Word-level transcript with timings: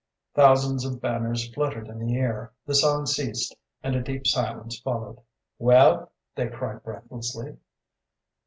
"Thousands 0.33 0.83
of 0.83 0.99
banners 0.99 1.47
fluttered 1.53 1.87
in 1.87 1.99
the 1.99 2.15
air, 2.17 2.53
the 2.65 2.73
song 2.73 3.05
ceased, 3.05 3.55
and 3.83 3.95
a 3.95 4.01
deep 4.01 4.25
silence 4.25 4.79
followed." 4.79 5.19
"Well?" 5.59 6.11
they 6.33 6.47
cried 6.47 6.81
breathlessly. 6.81 7.57